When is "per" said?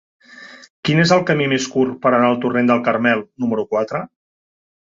2.07-2.11